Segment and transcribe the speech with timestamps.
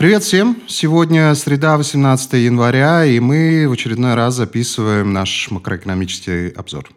[0.00, 0.56] Привет всем!
[0.66, 6.88] Сегодня среда, 18 января, и мы в очередной раз записываем наш макроэкономический обзор.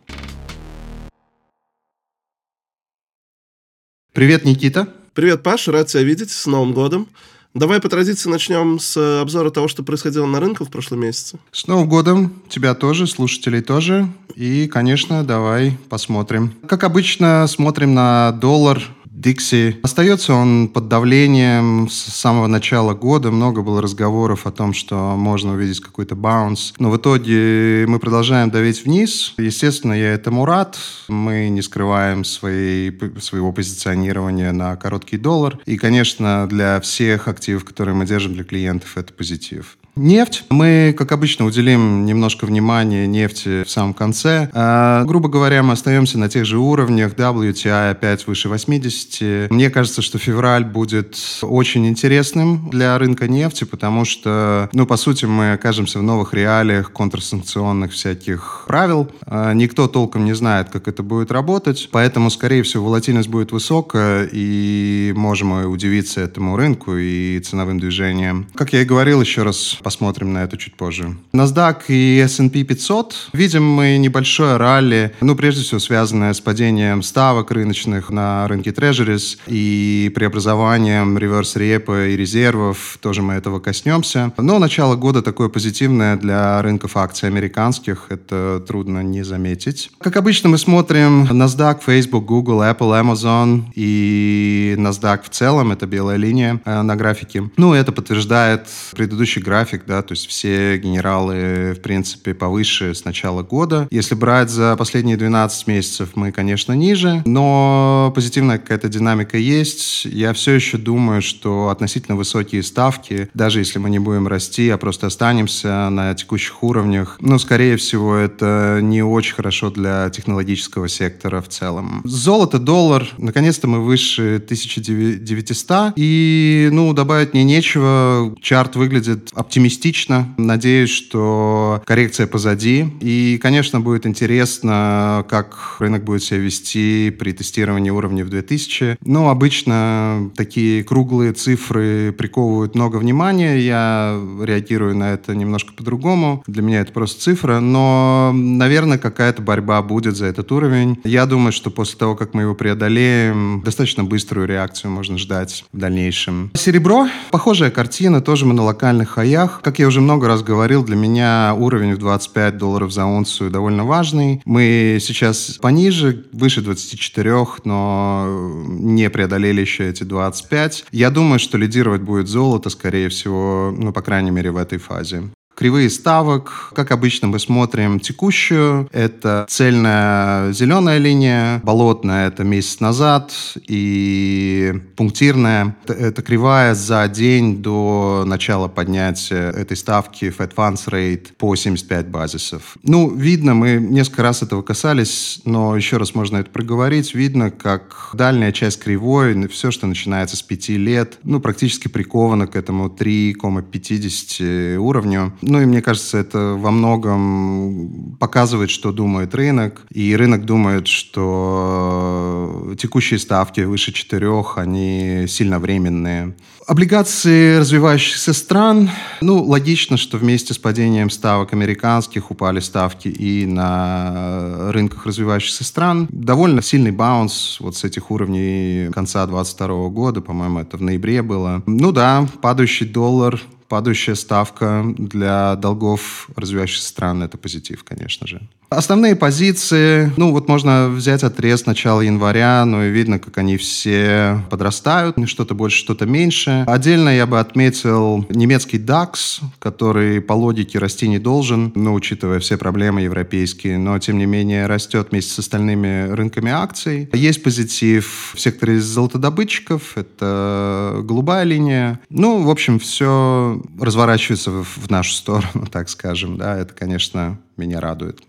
[4.14, 4.88] Привет, Никита!
[5.14, 7.10] Привет, Паша, рад тебя видеть, с Новым годом!
[7.54, 11.40] Давай по традиции начнем с обзора того, что происходило на рынках в прошлом месяце.
[11.52, 12.42] С Новым годом!
[12.48, 14.08] Тебя тоже, слушателей тоже.
[14.34, 16.54] И, конечно, давай посмотрим.
[16.70, 18.82] Как обычно, смотрим на доллар,
[19.14, 19.80] Дикси.
[19.84, 23.30] Остается он под давлением с самого начала года.
[23.30, 26.74] Много было разговоров о том, что можно увидеть какой-то баунс.
[26.80, 29.36] Но в итоге мы продолжаем давить вниз.
[29.38, 30.78] Естественно, я этому рад.
[31.08, 35.60] Мы не скрываем своей, своего позиционирования на короткий доллар.
[35.68, 39.78] И, конечно, для всех активов, которые мы держим для клиентов, это позитив.
[39.96, 40.46] Нефть.
[40.50, 44.50] Мы, как обычно, уделим немножко внимания нефти в самом конце.
[44.52, 47.14] А, грубо говоря, мы остаемся на тех же уровнях.
[47.14, 49.52] WTI опять выше 80.
[49.52, 55.26] Мне кажется, что февраль будет очень интересным для рынка нефти, потому что, ну, по сути,
[55.26, 59.12] мы окажемся в новых реалиях контрсанкционных всяких правил.
[59.28, 64.28] А, никто толком не знает, как это будет работать, поэтому, скорее всего, волатильность будет высокая,
[64.32, 68.48] и можем удивиться этому рынку и ценовым движениям.
[68.56, 71.16] Как я и говорил, еще раз Посмотрим на это чуть позже.
[71.34, 73.30] NASDAQ и S&P 500.
[73.34, 79.38] Видим мы небольшое ралли, ну, прежде всего, связанное с падением ставок рыночных на рынке Treasuries
[79.48, 82.98] и преобразованием реверс-репа и резервов.
[83.02, 84.32] Тоже мы этого коснемся.
[84.38, 88.06] Но начало года такое позитивное для рынков акций американских.
[88.10, 89.92] Это трудно не заметить.
[90.00, 95.72] Как обычно, мы смотрим NASDAQ, Facebook, Google, Apple, Amazon и NASDAQ в целом.
[95.72, 97.50] Это белая линия э, на графике.
[97.58, 103.06] Ну, это подтверждает предыдущий график график, да, то есть все генералы, в принципе, повыше с
[103.06, 103.88] начала года.
[103.92, 110.06] Если брать за последние 12 месяцев, мы, конечно, ниже, но позитивная какая-то динамика есть.
[110.06, 114.78] Я все еще думаю, что относительно высокие ставки, даже если мы не будем расти, а
[114.78, 121.42] просто останемся на текущих уровнях, ну, скорее всего, это не очень хорошо для технологического сектора
[121.42, 122.02] в целом.
[122.06, 130.28] Золото, доллар, наконец-то мы выше 1900, и, ну, добавить мне нечего, чарт выглядит оптимистично оптимистично.
[130.38, 132.86] Надеюсь, что коррекция позади.
[133.00, 138.98] И, конечно, будет интересно, как рынок будет себя вести при тестировании уровня в 2000.
[139.06, 143.58] Но обычно такие круглые цифры приковывают много внимания.
[143.60, 146.44] Я реагирую на это немножко по-другому.
[146.46, 147.62] Для меня это просто цифра.
[147.62, 151.00] Но, наверное, какая-то борьба будет за этот уровень.
[151.06, 155.78] Я думаю, что после того, как мы его преодолеем, достаточно быструю реакцию можно ждать в
[155.78, 156.52] дальнейшем.
[156.54, 157.08] Серебро.
[157.32, 158.20] Похожая картина.
[158.20, 159.62] Тоже мы на локальных хаях рынках.
[159.62, 163.86] Как я уже много раз говорил, для меня уровень в 25 долларов за унцию довольно
[163.86, 164.42] важный.
[164.46, 170.86] Мы сейчас пониже, выше 24, но не преодолели еще эти 25.
[170.92, 175.24] Я думаю, что лидировать будет золото, скорее всего, ну, по крайней мере, в этой фазе.
[175.56, 178.90] Кривые ставок, как обычно, мы смотрим текущую.
[178.92, 183.32] Это цельная зеленая линия, болотная— это месяц назад,
[183.68, 191.56] и пунктирная— это кривая за день до начала поднятия этой ставки Fed Funds Rate по
[191.56, 192.76] 75 базисов.
[192.82, 197.14] Ну, видно, мы несколько раз этого касались, но еще раз можно это проговорить.
[197.14, 202.56] Видно, как дальняя часть кривой, все, что начинается с 5 лет, ну, практически приковано к
[202.56, 205.34] этому 3,50 уровню.
[205.46, 209.82] Ну и мне кажется, это во многом показывает, что думает рынок.
[209.92, 216.34] И рынок думает, что текущие ставки выше четырех, они сильно временные.
[216.66, 218.90] Облигации развивающихся стран.
[219.20, 226.08] Ну, логично, что вместе с падением ставок американских упали ставки и на рынках развивающихся стран.
[226.10, 231.64] Довольно сильный баунс вот с этих уровней конца 2022 года, по-моему, это в ноябре было.
[231.66, 233.42] Ну да, падающий доллар,
[233.74, 238.40] падающая ставка для долгов развивающихся стран– это позитив, конечно же.
[238.70, 244.44] Основные позиции, ну вот можно взять отрез начала января, ну и видно, как они все
[244.50, 246.66] подрастают, что-то больше, что-то меньше.
[246.68, 252.58] Отдельно я бы отметил немецкий DAX, который по логике расти не должен, ну, учитывая все
[252.58, 257.10] проблемы европейские, но тем не менее растет вместе с остальными рынками акций.
[257.14, 262.00] Есть позитив в секторе золотодобытчиков, это голубая линия.
[262.10, 267.80] Ну, в общем, все разворачивается в, в нашу сторону, так скажем, да, это, конечно, меня
[267.80, 268.22] радует.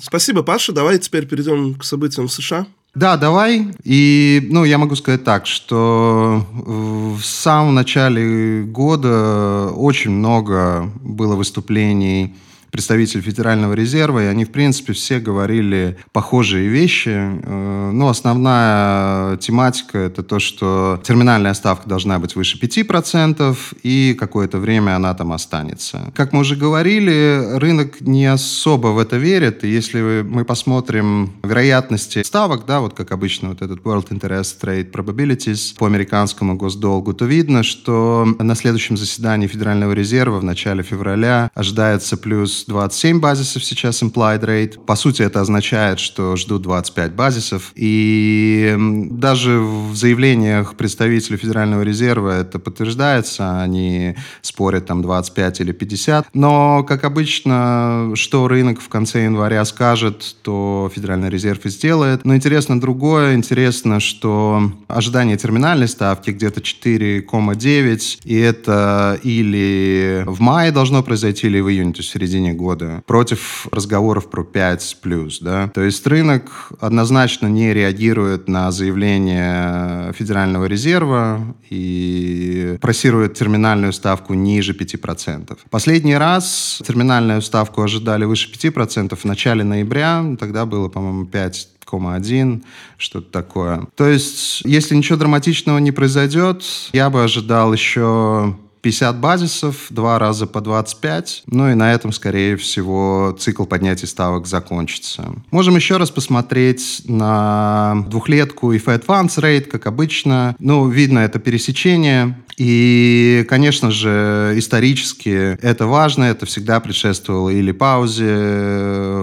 [0.00, 0.72] Спасибо, Паша.
[0.72, 2.66] Давай теперь перейдем к событиям в США.
[2.94, 3.74] Да, давай.
[3.84, 12.34] И, ну, я могу сказать так, что в самом начале года очень много было выступлений
[12.76, 17.08] представитель Федерального резерва, и они, в принципе, все говорили похожие вещи.
[17.08, 24.58] Э, ну, основная тематика– это то, что терминальная ставка должна быть выше 5%, и какое-то
[24.58, 26.12] время она там останется.
[26.14, 32.22] Как мы уже говорили, рынок не особо в это верит, и если мы посмотрим вероятности
[32.24, 37.24] ставок, да, вот как обычно вот этот World Interest Rate Probabilities по американскому госдолгу, то
[37.24, 44.02] видно, что на следующем заседании Федерального резерва в начале февраля ожидается плюс 27 базисов сейчас
[44.02, 44.78] implied rate.
[44.84, 47.72] По сути, это означает, что ждут 25 базисов.
[47.74, 48.74] И
[49.10, 53.60] даже в заявлениях представителей Федерального резерва это подтверждается.
[53.62, 56.28] Они спорят там 25 или 50.
[56.34, 62.24] Но, как обычно, что рынок в конце января скажет, то Федеральный резерв и сделает.
[62.24, 63.34] Но интересно другое.
[63.34, 68.18] Интересно, что ожидание терминальной ставки где-то 4,9.
[68.24, 73.02] И это или в мае должно произойти, или в июне, то есть в середине года,
[73.06, 75.68] против разговоров про 5 плюс, да.
[75.68, 84.72] То есть рынок однозначно не реагирует на заявление Федерального резерва и просирует терминальную ставку ниже
[84.72, 85.56] 5%.
[85.70, 92.64] Последний раз терминальную ставку ожидали выше 5% в начале ноября, тогда было, по-моему, 5 1,
[92.98, 93.86] что-то такое.
[93.94, 98.56] То есть, если ничего драматичного не произойдет, я бы ожидал еще
[98.86, 101.42] 50 базисов, два раза по 25.
[101.48, 105.24] Ну и на этом, скорее всего, цикл поднятия ставок закончится.
[105.50, 110.54] Можем еще раз посмотреть на двухлетку и Fed Funds Rate, как обычно.
[110.60, 112.36] Ну, видно это пересечение.
[112.56, 118.24] И, конечно же, исторически это важно, это всегда предшествовало или паузе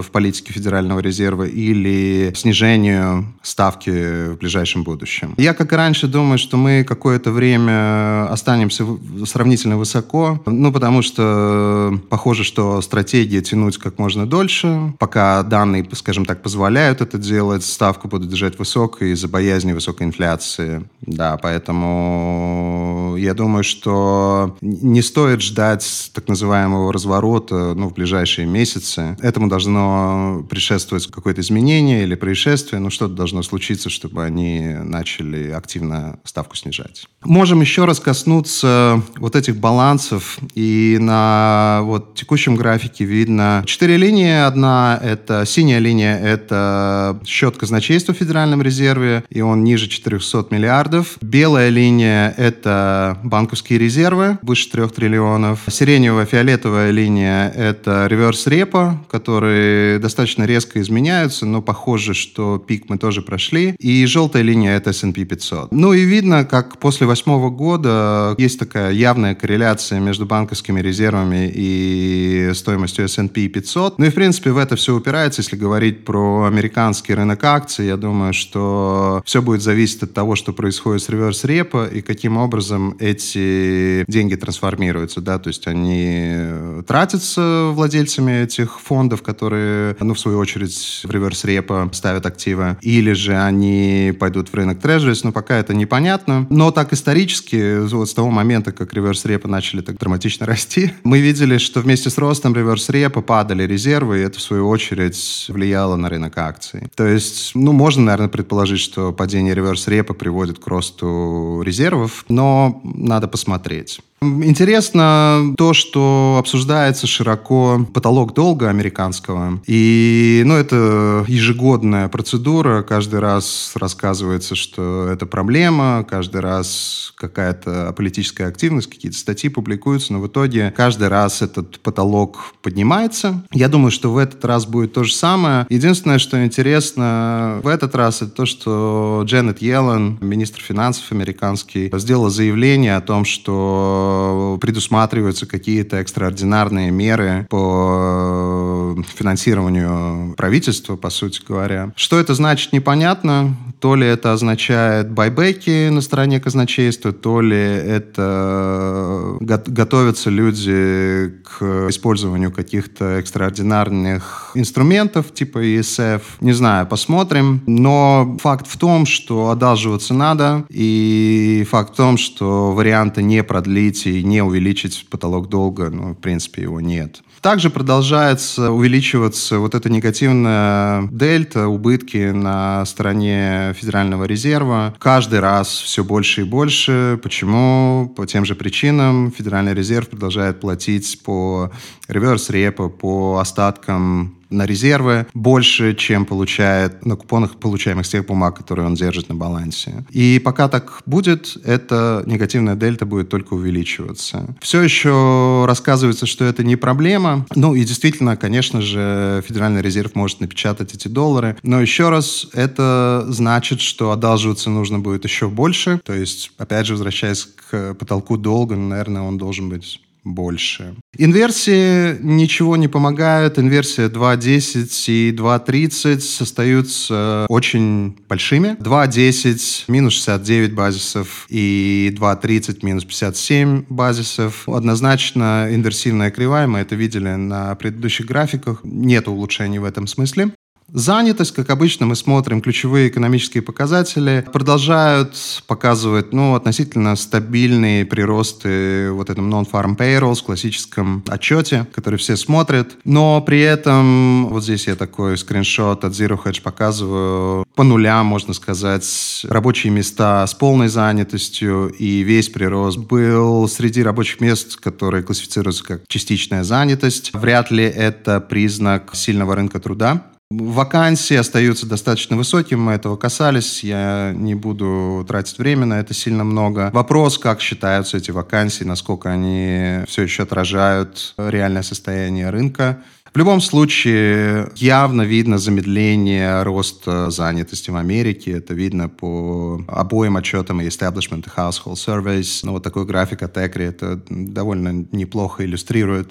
[0.00, 5.34] в политике Федерального резерва, или снижению ставки в ближайшем будущем.
[5.36, 8.86] Я, как и раньше, думаю, что мы какое-то время останемся
[9.26, 16.24] сравнительно высоко, ну, потому что похоже, что стратегия тянуть как можно дольше, пока данные, скажем
[16.24, 20.84] так, позволяют это делать, ставку будут держать высокой из-за боязни высокой инфляции.
[21.00, 29.16] Да, поэтому я думаю, что не стоит ждать так называемого разворота ну, в ближайшие месяцы.
[29.20, 36.18] Этому должно предшествовать какое-то изменение или происшествие, ну что-то должно случиться, чтобы они начали активно
[36.24, 37.06] ставку снижать.
[37.24, 40.38] Можем еще раз коснуться вот этих балансов.
[40.54, 44.44] И на вот текущем графике видно четыре линии.
[44.46, 51.16] Одна— это синяя линия, это счет казначейства в Федеральном резерве, и он ниже 400 миллиардов.
[51.20, 55.60] Белая линия— это банковские резервы, выше 3 триллионов.
[55.68, 63.22] Сиреневая, фиолетовая линия– это реверс-репо, которые достаточно резко изменяются, но похоже, что пик мы тоже
[63.22, 63.74] прошли.
[63.78, 65.72] И желтая линия– это S&P 500.
[65.72, 72.50] Ну и видно, как после восьмого года есть такая явная корреляция между банковскими резервами и
[72.54, 73.98] стоимостью S&P 500.
[73.98, 77.86] Ну и, в принципе, в это все упирается, если говорить про американский рынок акций.
[77.86, 82.96] Я думаю, что все будет зависеть от того, что происходит с реверс-репо и каким образом
[83.04, 90.38] эти деньги трансформируются, да, то есть они тратятся владельцами этих фондов, которые, ну, в свою
[90.38, 95.74] очередь, в реверс-репо ставят активы, или же они пойдут в рынок трежерис, но пока это
[95.74, 96.46] непонятно.
[96.48, 101.58] Но так исторически, вот с того момента, как реверс-репо начали так драматично расти, мы видели,
[101.58, 106.38] что вместе с ростом реверс-репо падали резервы, и это, в свою очередь, влияло на рынок
[106.38, 106.88] акций.
[106.94, 113.28] То есть, ну, можно, наверное, предположить, что падение реверс-репо приводит к росту резервов, но надо
[113.28, 114.00] посмотреть.
[114.44, 119.60] Интересно то, что обсуждается широко потолок долга американского.
[119.66, 122.82] И, ну, это ежегодная процедура.
[122.82, 126.06] Каждый раз рассказывается, что это проблема.
[126.08, 130.12] Каждый раз какая-то политическая активность, какие-то статьи публикуются.
[130.12, 133.42] Но в итоге каждый раз этот потолок поднимается.
[133.52, 135.66] Я думаю, что в этот раз будет то же самое.
[135.68, 142.30] Единственное, что интересно в этот раз, это то, что Дженнет Йеллен, министр финансов американский, сделала
[142.30, 144.13] заявление о том, что
[144.60, 151.92] предусматриваются какие-то экстраординарные меры по финансированию правительства, по сути говоря.
[151.96, 153.56] Что это значит, непонятно.
[153.80, 162.50] То ли это означает байбеки на стороне казначейства, то ли это готовятся люди к использованию
[162.52, 166.22] каких-то экстраординарных инструментов типа ESF.
[166.40, 167.62] Не знаю, посмотрим.
[167.66, 174.06] Но факт в том, что одалживаться надо, и факт в том, что варианта не продлить
[174.06, 177.22] и не увеличить потолок долга, ну, в принципе, его нет.
[177.44, 184.94] Также продолжается увеличиваться вот эта негативная дельта, убытки на стороне Федерального резерва.
[184.98, 187.20] Каждый раз все больше и больше.
[187.22, 188.10] Почему?
[188.16, 189.30] По тем же причинам.
[189.30, 191.70] Федеральный резерв продолжает платить по
[192.08, 198.86] реверс-репо, по остаткам на резервы больше, чем получает на купонах, получаемых с тех бумаг, которые
[198.86, 200.04] он держит на балансе.
[200.10, 204.54] И пока так будет, эта негативная дельта будет только увеличиваться.
[204.60, 207.46] Все еще рассказывается, что это не проблема.
[207.54, 211.56] Ну и действительно, конечно же, Федеральный резерв может напечатать эти доллары.
[211.62, 216.00] Но еще раз, это значит, что одалживаться нужно будет еще больше.
[216.04, 220.96] То есть, опять же, возвращаясь к потолку долга, наверное, он должен быть больше.
[221.16, 223.58] Инверсии ничего не помогают.
[223.58, 228.76] Инверсия 2.10 и 2.30 остаются очень большими.
[228.80, 234.68] 2.10 минус 69 базисов и 2.30 минус 57 базисов.
[234.68, 238.80] Однозначно инверсивная кривая, мы это видели на предыдущих графиках.
[238.82, 240.50] Нет улучшений в этом смысле.
[240.94, 245.34] Занятость, как обычно, мы смотрим ключевые экономические показатели, продолжают
[245.66, 252.92] показывать ну, относительно стабильные приросты вот этом non-farm payrolls в классическом отчете, который все смотрят.
[253.02, 258.54] Но при этом, вот здесь я такой скриншот от Zero Hedge показываю, по нулям, можно
[258.54, 265.82] сказать, рабочие места с полной занятостью, и весь прирост был среди рабочих мест, которые классифицируются
[265.82, 267.32] как частичная занятость.
[267.34, 270.30] Вряд ли это признак сильного рынка труда.
[270.60, 276.44] Вакансии остаются достаточно высокими, мы этого касались, я не буду тратить время на это сильно
[276.44, 276.90] много.
[276.92, 283.02] Вопрос, как считаются эти вакансии, насколько они все еще отражают реальное состояние рынка.
[283.34, 288.52] В любом случае, явно видно замедление роста занятости в Америке.
[288.52, 292.60] Это видно по обоим отчетам и Establishment и Household Surveys.
[292.62, 296.30] Ну, вот такой график от ECRI это довольно неплохо иллюстрирует.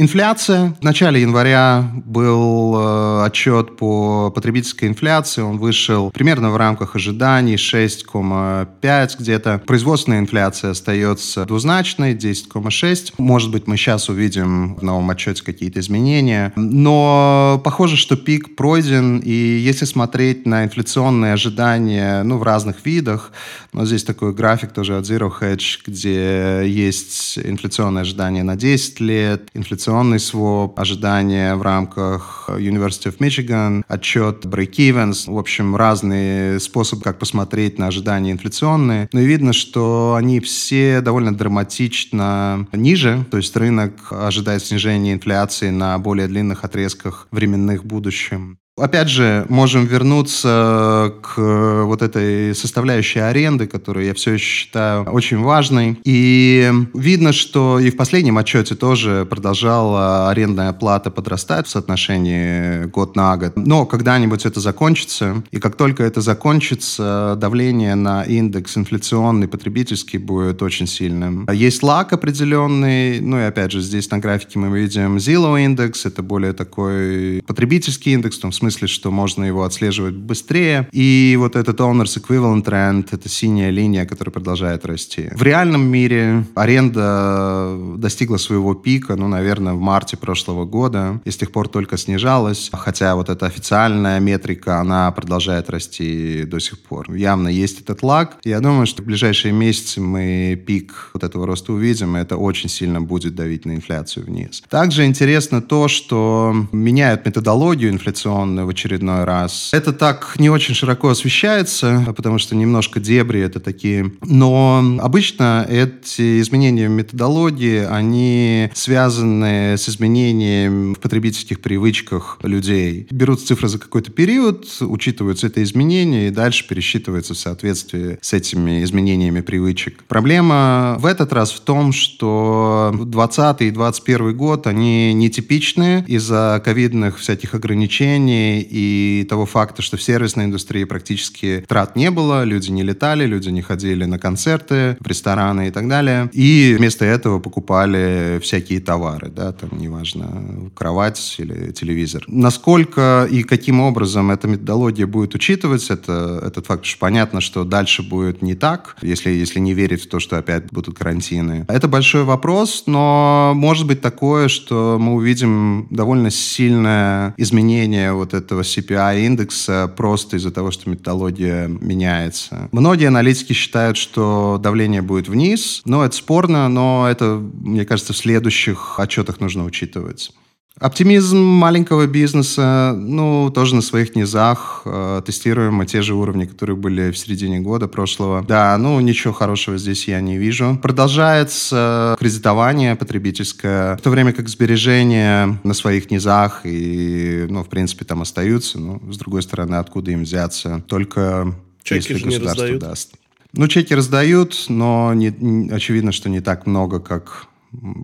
[0.00, 0.76] Инфляция.
[0.80, 5.42] В начале января был э, отчет по потребительской инфляции.
[5.42, 9.60] Он вышел примерно в рамках ожиданий 6,5 где-то.
[9.66, 13.14] Производственная инфляция остается двузначной, 10,6.
[13.18, 16.52] Может быть, мы сейчас увидим в новом отчете какие-то изменения.
[16.54, 19.18] Но похоже, что пик пройден.
[19.18, 23.32] И если смотреть на инфляционные ожидания ну, в разных видах,
[23.72, 29.48] но здесь такой график тоже от Zero Hedge, где есть инфляционные ожидания на 10 лет,
[29.54, 37.02] инфляционные инвестиционный своп, ожидания в рамках University of Michigan, отчет break-evens, в общем, разные способы,
[37.02, 39.08] как посмотреть на ожидания инфляционные.
[39.12, 45.70] Но и видно, что они все довольно драматично ниже, то есть рынок ожидает снижения инфляции
[45.70, 48.58] на более длинных отрезках временных в будущем.
[48.78, 51.38] Опять же, можем вернуться к
[51.84, 55.98] вот этой составляющей аренды, которую я все еще считаю очень важной.
[56.04, 63.16] И видно, что и в последнем отчете тоже продолжала арендная плата подрастать в соотношении год
[63.16, 63.52] на год.
[63.56, 70.62] Но когда-нибудь это закончится, и как только это закончится, давление на индекс инфляционный, потребительский будет
[70.62, 71.48] очень сильным.
[71.52, 76.22] Есть лак определенный, ну и опять же, здесь на графике мы видим Zillow индекс, это
[76.22, 80.88] более такой потребительский индекс, в том смысле, смысле, что можно его отслеживать быстрее.
[80.92, 85.28] И вот этот Owners Equivalent Trend— это синяя линия, которая продолжает расти.
[85.34, 91.36] В реальном мире аренда достигла своего пика, ну, наверное, в марте прошлого года, и с
[91.36, 92.70] тех пор только снижалась.
[92.72, 97.12] Хотя вот эта официальная метрика, она продолжает расти до сих пор.
[97.12, 98.36] Явно есть этот лаг.
[98.44, 102.68] Я думаю, что в ближайшие месяцы мы пик вот этого роста увидим, и это очень
[102.68, 104.62] сильно будет давить на инфляцию вниз.
[104.68, 109.70] Также интересно то, что меняют методологию инфляционную сделаны в очередной раз.
[109.72, 114.12] Это так не очень широко освещается, потому что немножко дебри это такие.
[114.22, 123.06] Но обычно эти изменения в методологии, они связаны с изменением в потребительских привычках людей.
[123.10, 128.82] Берут цифры за какой-то период, учитываются это изменения и дальше пересчитывается в соответствии с этими
[128.84, 130.04] изменениями привычек.
[130.08, 137.18] Проблема в этот раз в том, что 2020 и 2021 год, они нетипичные из-за ковидных
[137.18, 142.82] всяких ограничений и того факта, что в сервисной индустрии практически трат не было, люди не
[142.82, 146.30] летали, люди не ходили на концерты, в рестораны и так далее.
[146.32, 152.24] И вместо этого покупали всякие товары, да, там, неважно, кровать или телевизор.
[152.26, 158.02] Насколько и каким образом эта методология будет учитываться, это, этот факт, что понятно, что дальше
[158.02, 161.64] будет не так, если, если не верить в то, что опять будут карантины.
[161.68, 168.62] Это большой вопрос, но может быть такое, что мы увидим довольно сильное изменение вот этого
[168.62, 172.68] CPI-индекса просто из-за того, что методология меняется.
[172.72, 178.16] Многие аналитики считают, что давление будет вниз, но это спорно, но это, мне кажется, в
[178.16, 180.32] следующих отчетах нужно учитывать.
[180.80, 184.82] Оптимизм маленького бизнеса, ну, тоже на своих низах.
[184.84, 188.44] Э, тестируем мы те же уровни, которые были в середине года прошлого.
[188.46, 190.78] Да, ну, ничего хорошего здесь я не вижу.
[190.80, 198.04] Продолжается кредитование потребительское, в то время как сбережения на своих низах и, ну, в принципе,
[198.04, 198.78] там остаются.
[198.78, 200.82] Ну, с другой стороны, откуда им взяться?
[200.86, 203.14] Только Чеки если государство даст.
[203.52, 207.46] Ну, чеки раздают, но не, очевидно, что не так много, как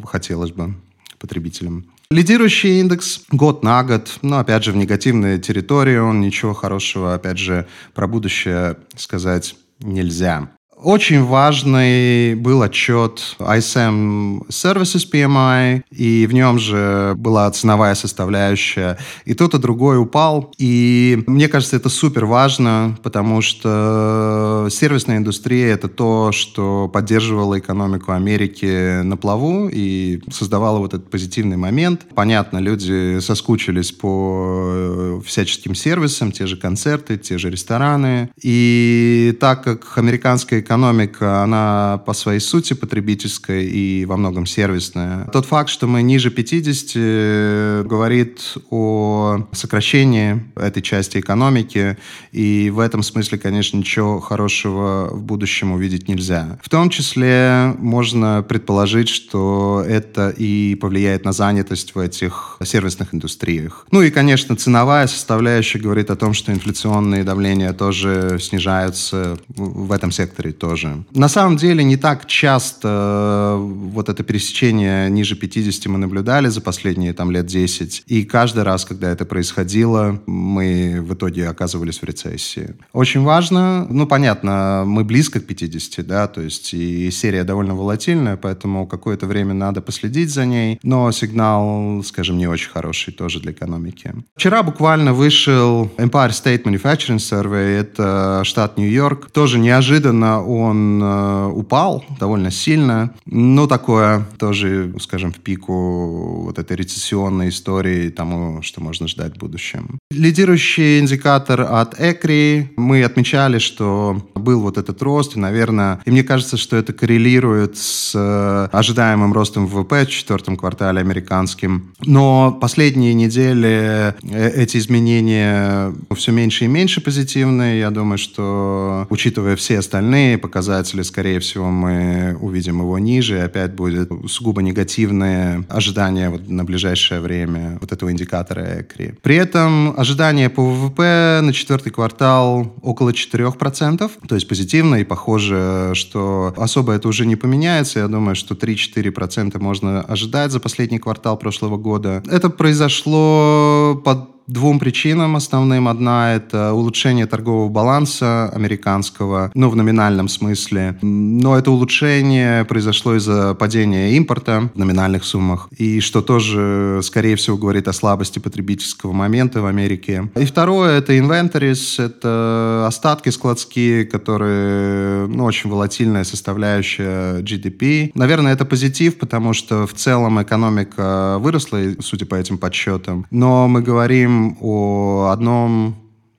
[0.05, 0.75] хотелось бы
[1.19, 1.87] потребителям.
[2.11, 7.39] Лидирующий индекс год на год, но опять же в негативной территории, он ничего хорошего, опять
[7.39, 10.51] же, про будущее сказать нельзя.
[10.85, 18.99] Очень важный был отчет ISM Services PMI, и в нем же была ценовая составляющая.
[19.25, 20.53] И тот, и другой упал.
[20.59, 28.13] И мне кажется, это супер важно, потому что сервисная индустрия— это то, что поддерживало экономику
[28.13, 32.03] Америки на плаву и создавало вот этот позитивный момент.
[32.15, 38.29] Понятно, люди соскучились по всяческим сервисам, те же концерты, те же рестораны.
[38.43, 45.27] И так как американская экономика экономика, она по своей сути потребительская и во многом сервисная.
[45.33, 51.97] Тот факт, что мы ниже 50, э, говорит о сокращении этой части экономики,
[52.33, 56.59] и в этом смысле, конечно, ничего хорошего в будущем увидеть нельзя.
[56.63, 63.87] В том числе можно предположить, что это и повлияет на занятость в этих сервисных индустриях.
[63.93, 70.11] Ну и, конечно, ценовая составляющая говорит о том, что инфляционные давления тоже снижаются в этом
[70.11, 71.05] секторе тоже.
[71.15, 76.61] На самом деле не так часто э, вот это пересечение ниже 50 мы наблюдали за
[76.61, 78.05] последние там лет 10.
[78.07, 82.77] И каждый раз, когда это происходило, мы в итоге оказывались в рецессии.
[82.93, 88.37] Очень важно, ну понятно, мы близко к 50, да, то есть и серия довольно волатильная,
[88.37, 93.53] поэтому какое-то время надо последить за ней, но сигнал, скажем, не очень хороший тоже для
[93.53, 94.15] экономики.
[94.35, 99.31] Вчера буквально вышел Empire State Manufacturing Survey, это штат Нью-Йорк.
[99.31, 103.15] Тоже неожиданно он э, упал довольно сильно.
[103.27, 109.39] Ну, такое тоже, скажем, в пику вот этой рецессионной истории тому, что можно ждать в
[109.39, 109.99] будущем.
[110.11, 112.69] Лидирующий индикатор от ECRI.
[112.77, 117.77] Мы отмечали, что был вот этот рост, и, наверное, и мне кажется, что это коррелирует
[117.77, 121.93] с э, ожидаемым ростом ВВП в четвертом квартале американским.
[122.05, 127.79] Но последние недели э, эти изменения все меньше и меньше позитивные.
[127.79, 134.11] Я думаю, что, учитывая все остальные показатели, скорее всего, мы увидим его ниже, опять будет
[134.29, 139.15] сугубо негативное ожидание вот на ближайшее время вот этого индикатора ЭКРИ.
[139.23, 145.93] При этом ожидание по ВВП на четвертый квартал около 4%, то есть позитивно, и похоже,
[145.95, 148.01] что особо это уже не поменяется.
[148.01, 152.23] Я думаю, что 3-4% можно ожидать за последний квартал прошлого года.
[152.31, 155.89] Это произошло под двум причинам основным.
[155.89, 160.99] Одна— это улучшение торгового баланса американского, ну, в номинальном смысле.
[161.03, 167.57] Но это улучшение произошло из-за падения импорта в номинальных суммах, и что тоже, скорее всего,
[167.57, 170.31] говорит о слабости потребительского момента в Америке.
[170.37, 178.11] И второе— это inventories, это остатки складские, которые, ну, очень волатильная составляющая GDP.
[178.15, 183.27] Наверное, это позитив, потому что в целом экономика выросла, судя по этим подсчетам.
[183.31, 185.97] Но мы говорим говорим о одном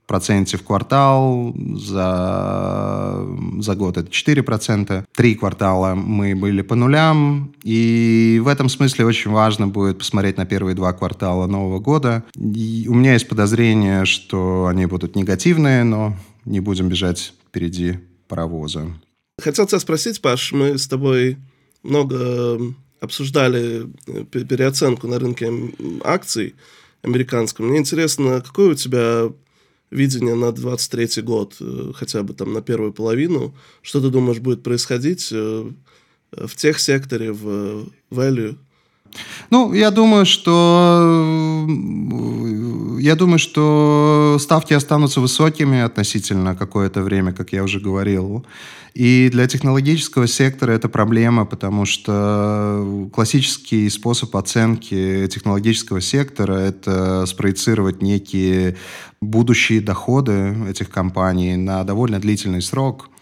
[0.07, 3.25] проценте в квартал, за,
[3.59, 5.03] за год это 4%.
[5.15, 10.45] Три квартала мы были по нулям, и в этом смысле очень важно будет посмотреть на
[10.45, 12.23] первые два квартала Нового года.
[12.35, 18.85] И у меня есть подозрение, что они будут негативные, но не будем бежать впереди паровоза.
[19.41, 21.37] Хотел тебя спросить, Паш, мы с тобой
[21.81, 22.59] много
[23.01, 25.51] обсуждали э, переоценку на рынке
[26.03, 26.55] акций
[27.05, 27.67] американском.
[27.67, 29.31] Мне интересно, какое у тебя
[29.91, 33.55] видение на 23 год, э, хотя бы там на первую половину?
[33.81, 35.71] Что ты думаешь будет происходить э,
[36.31, 38.57] в тех секторе, в value?
[39.49, 41.65] Ну, я думаю, что
[42.99, 48.45] я думаю, что ставки останутся высокими относительно какое-то время, как я уже говорил.
[48.93, 58.01] И для технологического сектора это проблема, потому что классический способ оценки технологического сектора– это спроецировать
[58.01, 58.77] некие
[59.21, 63.09] будущие доходы этих компаний на довольно длительный срок–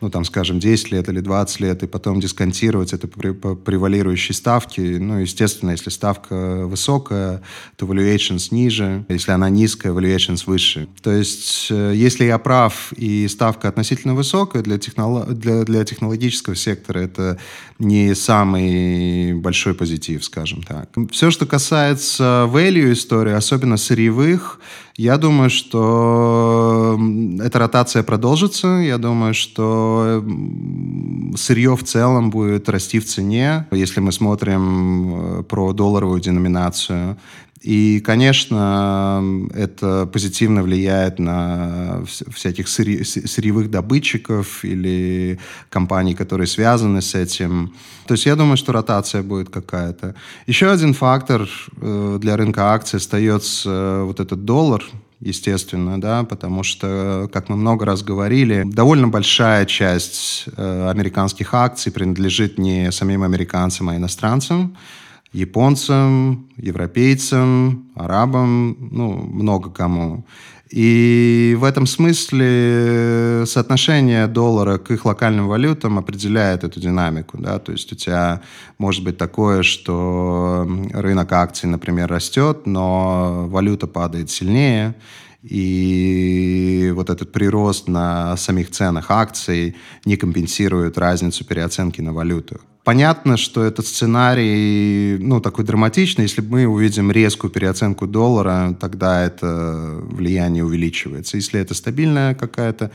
[0.00, 4.34] ну, там, скажем, 10 лет или 20 лет, и потом дисконтировать это по, по превалирующей
[4.34, 4.82] ставке.
[4.82, 7.42] Ну, естественно, если ставка высокая,
[7.76, 9.04] то valuations ниже.
[9.08, 10.88] Если она низкая, valuations выше.
[11.02, 15.24] То есть, э, если я прав и ставка относительно высокая, для, техноло...
[15.26, 17.38] для, для технологического сектора это
[17.78, 20.90] не самый большой позитив, скажем так.
[21.10, 24.60] Все, что касается value истории, особенно сырьевых,
[24.96, 26.98] я думаю, что
[27.40, 28.68] эта ротация продолжится.
[28.68, 29.85] Я думаю, что
[31.36, 37.16] сырье в целом будет расти в цене, если мы смотрим э, про долларовую деноминацию.
[37.62, 39.22] И, конечно,
[39.54, 47.72] это позитивно влияет на всяких сырьевых добытчиков или компаний, которые связаны с этим.
[48.06, 50.14] То есть я думаю, что ротация будет какая-то.
[50.46, 51.48] Еще один фактор
[51.80, 54.84] э, для рынка акций остается вот этот доллар,
[55.20, 61.92] естественно, да, потому что, как мы много раз говорили, довольно большая часть э, американских акций
[61.92, 64.76] принадлежит не самим американцам, а иностранцам
[65.32, 70.24] японцам, европейцам, арабам, ну, много кому.
[70.70, 77.38] И в этом смысле соотношение доллара к их локальным валютам определяет эту динамику.
[77.38, 77.58] Да?
[77.60, 78.42] То есть у тебя
[78.78, 84.96] может быть такое, что рынок акций, например, растет, но валюта падает сильнее,
[85.42, 92.60] и вот этот прирост на самих ценах акций не компенсирует разницу переоценки на валюту.
[92.86, 96.22] Понятно, что этот сценарий, ну, такой драматичный.
[96.22, 101.36] Если мы увидим резкую переоценку доллара, тогда это влияние увеличивается.
[101.36, 102.92] Если это стабильная какая-то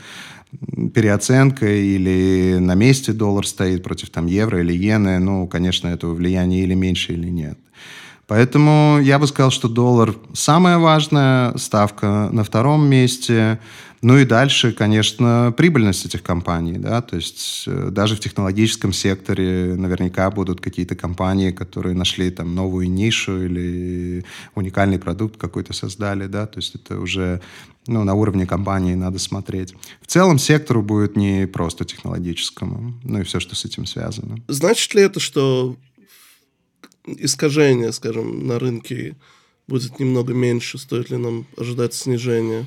[0.94, 6.62] переоценка или на месте доллар стоит против там евро или иены, ну, конечно, этого влияния
[6.62, 7.58] или меньше, или нет.
[8.26, 13.58] Поэтому я бы сказал, что доллар самая важная ставка на втором месте.
[14.02, 16.76] Ну и дальше, конечно, прибыльность этих компаний.
[16.76, 17.02] Да?
[17.02, 22.90] То есть э, даже в технологическом секторе наверняка будут какие-то компании, которые нашли там новую
[22.90, 24.24] нишу или
[24.56, 26.26] уникальный продукт какой-то создали.
[26.26, 26.46] Да?
[26.46, 27.40] То есть это уже
[27.86, 29.72] ну, на уровне компании надо смотреть.
[30.00, 34.38] В целом сектору будет не просто технологическому, ну и все, что с этим связано.
[34.48, 35.76] Значит ли это, что
[37.06, 39.16] искажение, скажем, на рынке
[39.68, 40.78] будет немного меньше?
[40.78, 42.66] Стоит ли нам ожидать снижения?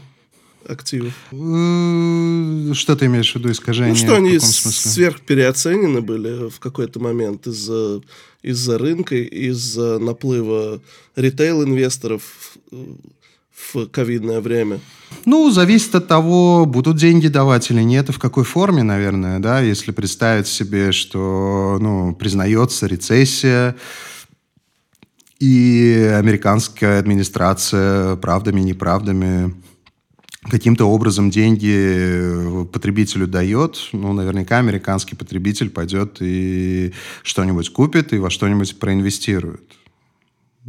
[0.67, 1.13] Активов.
[1.29, 3.93] Что ты имеешь в виду искажение?
[3.93, 8.01] Ну, что они сверхпереоценены были в какой-то момент из-за
[8.41, 10.79] из рынка, из-за наплыва
[11.15, 12.21] ритейл-инвесторов
[12.71, 14.79] в ковидное время?
[15.25, 19.61] Ну, зависит от того, будут деньги давать или нет, и в какой форме, наверное, да,
[19.61, 23.75] если представить себе, что, ну, признается рецессия,
[25.39, 29.53] и американская администрация правдами, неправдами
[30.49, 38.19] каким-то образом деньги э, потребителю дает, ну, наверняка американский потребитель пойдет и что-нибудь купит и
[38.19, 39.63] во что-нибудь проинвестирует.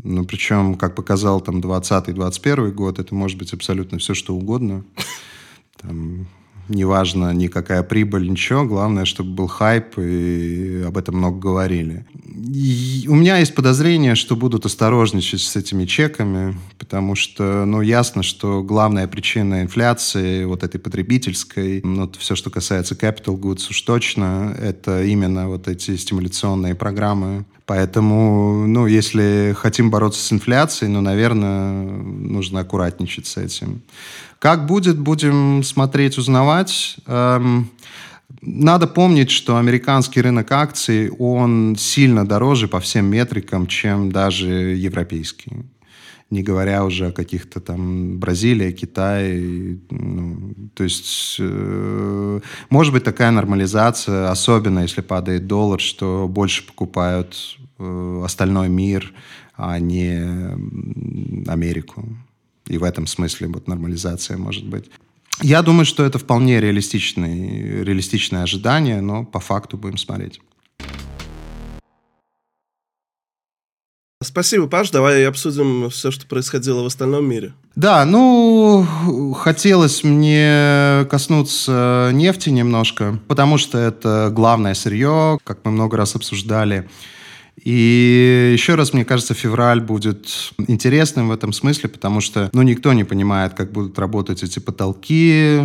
[0.03, 4.85] Ну, причем, как показал там 20-21 год, это может быть абсолютно все, что угодно.
[5.81, 6.27] Там,
[6.69, 12.07] неважно никакая прибыль, ничего, главное, чтобы был хайп, и об этом много говорили.
[12.25, 18.23] И у меня есть подозрение, что будут осторожничать с этими чеками, потому что, ну, ясно,
[18.23, 24.57] что главная причина инфляции, вот этой потребительской, ну, все, что касается capital goods уж точно,
[24.61, 27.45] это именно вот эти стимуляционные программы.
[27.67, 33.83] Поэтому, ну, если хотим бороться с инфляцией, ну, наверное, нужно аккуратничать с этим.
[34.39, 36.97] Как будет, будем смотреть, узнавать.
[37.07, 37.69] Эм,
[38.41, 45.65] надо помнить, что американский рынок акций, он сильно дороже по всем метрикам, чем даже европейский.
[46.31, 49.79] Не говоря уже о каких-то там Бразилии, Китае.
[49.91, 57.59] Ну, то есть, э, может быть, такая нормализация, особенно если падает доллар, что больше покупают
[57.79, 59.13] э, остальной мир,
[59.55, 60.21] а не
[61.49, 62.05] Америку.
[62.67, 64.91] И в этом смысле вот нормализация может быть.
[65.43, 70.41] Я думаю, что это вполне реалистичное, реалистичное ожидание, но по факту будем смотреть.
[74.27, 74.91] Спасибо, Паш.
[74.91, 77.53] Давай обсудим все, что происходило в остальном мире.
[77.77, 85.97] Да, ну, хотелось мне коснуться нефти немножко, потому что это главное сырье, как мы много
[85.97, 86.89] раз обсуждали.
[87.63, 90.29] И еще раз, мне кажется, февраль будет
[90.69, 95.63] интересным в этом смысле, потому что, ну, никто не понимает, как будут работать эти потолки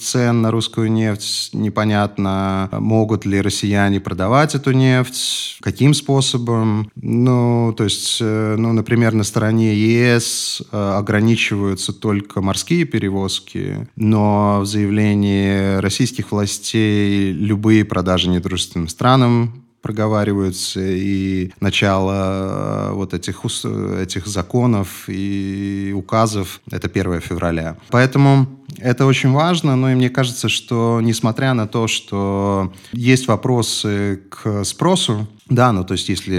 [0.00, 1.50] цен на русскую нефть.
[1.52, 6.90] Непонятно, могут ли россияне продавать эту нефть, каким способом.
[6.96, 14.60] Ну, то есть, э, ну, например, на стороне ЕС э, ограничиваются только морские перевозки, но
[14.60, 24.26] в заявлении российских властей любые продажи недружественным странам проговариваются, и начало э, вот этих, этих
[24.26, 27.76] законов и указов— это 1 февраля.
[27.90, 28.46] Поэтому
[28.78, 34.64] это очень важно, но и мне кажется, что несмотря на то, что есть вопросы к
[34.64, 36.34] спросу, да, ну то есть если,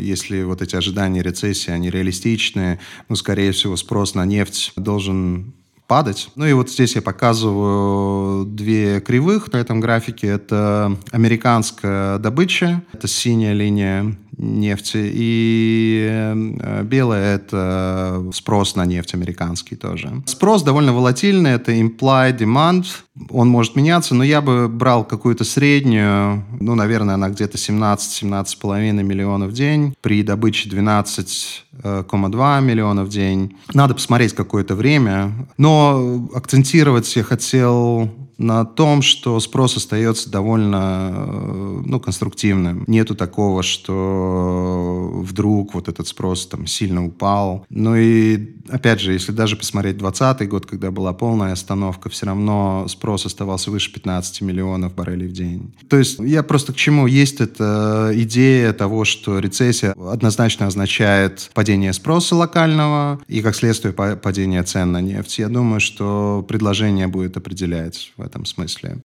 [0.00, 5.52] если вот эти ожидания рецессии, они реалистичны, ну скорее всего спрос на нефть должен
[5.92, 6.30] падать.
[6.36, 10.26] Ну и вот здесь я показываю две кривых на этом графике.
[10.26, 19.76] Это американская добыча, это синяя линия нефти, и э, белая— это спрос на нефть американский
[19.76, 20.10] тоже.
[20.26, 22.84] Спрос довольно волатильный, это implied demand,
[23.30, 29.50] он может меняться, но я бы брал какую-то среднюю, ну, наверное, она где-то 17-17,5 миллионов
[29.50, 33.56] в день, при добыче 12,2 миллиона в день.
[33.74, 41.82] Надо посмотреть какое-то время, но акцентировать я хотел на том, что спрос остается довольно э,
[41.84, 42.84] ну, конструктивным.
[42.86, 47.66] Нету такого, что вдруг вот этот спрос там сильно упал.
[47.70, 52.86] Ну и, опять же, если даже посмотреть 2020 год, когда была полная остановка, все равно
[52.88, 55.74] спрос оставался выше 15 миллионов баррелей в день.
[55.88, 57.06] То есть я просто к чему?
[57.06, 64.62] Есть эта идея того, что рецессия однозначно означает падение спроса локального и, как следствие, падение
[64.62, 65.38] цен на нефть.
[65.38, 69.02] Я думаю, что предложение будет определять в этом смысле.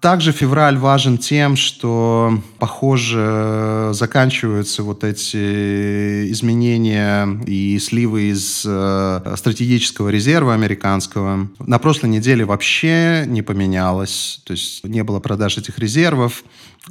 [0.00, 10.08] Также февраль важен тем, что, похоже, заканчиваются вот эти изменения и сливы из э, стратегического
[10.08, 11.50] резерва американского.
[11.58, 16.44] На прошлой неделе вообще не поменялось, то есть не было продаж этих резервов.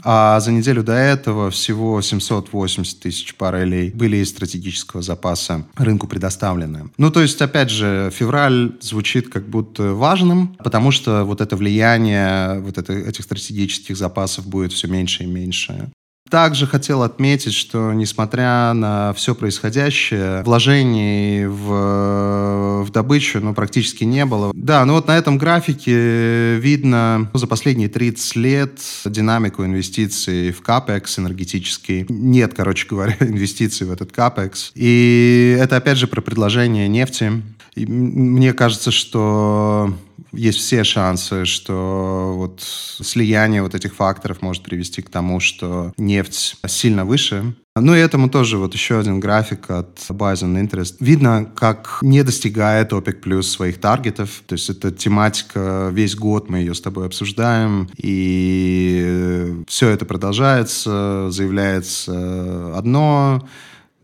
[0.03, 6.89] А за неделю до этого всего 780 тысяч баррелей были из стратегического запаса рынку предоставлены.
[6.97, 12.59] Ну, то есть, опять же, февраль звучит как будто важным, потому что вот это влияние
[12.61, 15.91] вот это, этих стратегических запасов будет все меньше и меньше.
[16.31, 24.25] Также хотел отметить, что несмотря на все происходящее, вложений в, в добычу ну, практически не
[24.25, 24.53] было.
[24.55, 31.19] Да, ну вот на этом графике видно за последние 30 лет динамику инвестиций в капекс
[31.19, 32.05] энергетический.
[32.07, 34.71] Нет, короче говоря, инвестиций в этот капекс.
[34.73, 37.43] И это опять же про предложение нефти.
[37.75, 39.93] И мне кажется, что
[40.31, 46.57] есть все шансы, что вот слияние вот этих факторов может привести к тому, что нефть
[46.67, 47.55] сильно выше.
[47.75, 50.95] Ну и этому тоже вот еще один график от Buys on Interest.
[50.99, 54.43] Видно, как не достигает OPEC плюс своих таргетов.
[54.45, 61.31] То есть это тематика, весь год мы ее с тобой обсуждаем, и все это продолжается,
[61.31, 63.47] заявляется одно,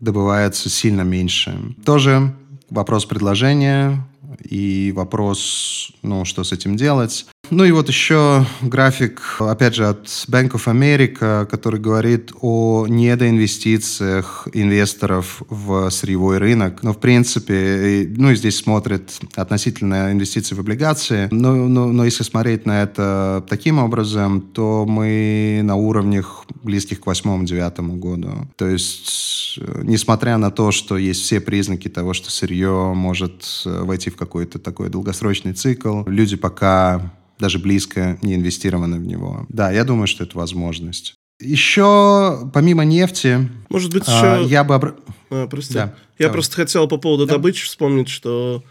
[0.00, 1.74] добывается сильно меньше.
[1.84, 2.34] Тоже
[2.70, 4.06] вопрос предложения,
[4.42, 7.26] и вопрос, ну, что с этим делать.
[7.50, 14.48] Ну и вот еще график, опять же, от Bank of America, который говорит о недоинвестициях
[14.52, 16.82] инвесторов в сырьевой рынок.
[16.82, 21.28] Но, в принципе, ну и здесь смотрят относительно инвестиций в облигации.
[21.30, 27.06] Но, но, но если смотреть на это таким образом, то мы на уровнях близких к
[27.06, 28.48] восьмому-девятому году.
[28.56, 34.16] То есть, несмотря на то, что есть все признаки того, что сырье может войти в
[34.16, 39.46] какой-то такой долгосрочный цикл, люди пока даже близко не инвестированы в него.
[39.48, 41.14] Да, я думаю, что это возможность.
[41.40, 43.48] Еще, помимо нефти...
[43.68, 44.26] Может быть, еще...
[44.26, 44.74] А, я бы...
[44.74, 44.96] Обр...
[45.30, 45.74] А, прости.
[45.74, 46.32] Да, я давай.
[46.32, 47.34] просто хотел по поводу да.
[47.34, 48.64] добычи вспомнить, что,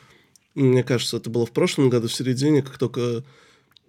[0.53, 3.23] мне кажется, это было в прошлом году, в середине, как только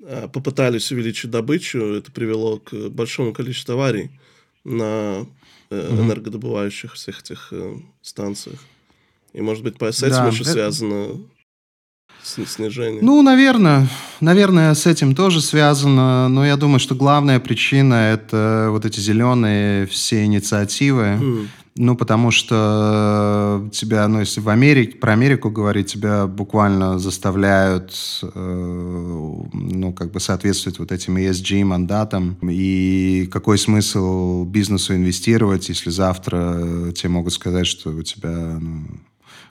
[0.02, 4.10] а, попытались увеличить добычу, это привело к большому количеству аварий
[4.64, 5.26] на
[5.70, 8.60] э, энергодобывающих всех этих э, станциях.
[9.32, 11.37] И, может быть, с этим Да, еще это- связано с-
[12.22, 13.00] снижение.
[13.02, 13.88] Ну, наверное,
[14.20, 19.86] наверное, с этим тоже связано, но я думаю, что главная причина это вот эти зеленые
[19.86, 21.02] все инициативы.
[21.04, 21.48] М,
[21.80, 29.34] Ну, потому что тебя, ну, если в Америке, про Америку говорить, тебя буквально заставляют, э,
[29.52, 32.36] ну, как бы соответствовать вот этим ESG мандатам.
[32.42, 38.86] И какой смысл бизнесу инвестировать, если завтра тебе могут сказать, что у тебя, ну,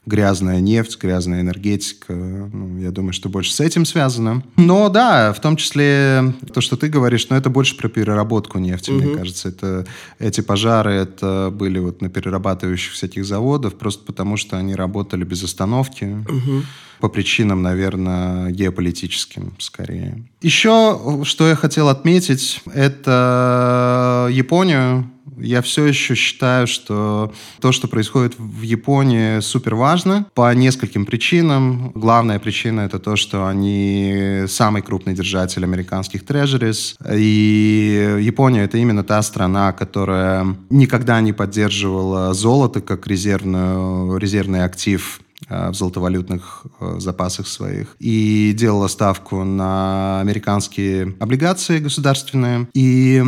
[0.07, 2.13] грязная нефть, грязная энергетика.
[2.13, 4.41] Ну, я думаю, что больше с этим связано.
[4.55, 8.89] Но да, в том числе то, что ты говоришь, но это больше про переработку нефти,
[8.91, 9.17] мне Мгм.
[9.17, 9.49] кажется.
[9.49, 9.85] Это,
[10.19, 15.43] эти пожары это были вот на перерабатывающих всяких заводах, просто потому что они работали без
[15.43, 16.05] остановки.
[16.05, 16.63] мгм.
[16.99, 20.23] По причинам, наверное, геополитическим скорее.
[20.41, 25.07] Еще, что я хотел отметить, это Японию.
[25.39, 31.91] Я все еще считаю, что то, что происходит в Японии, супер важно по нескольким причинам.
[31.93, 36.95] Главная причина это то, что они самый крупный держатель американских трежерис.
[37.13, 45.69] И Япония это именно та страна, которая никогда не поддерживала золото как резервный актив э,
[45.69, 52.67] в золотовалютных э, запасах своих и делала ставку на американские облигации государственные.
[52.73, 53.23] И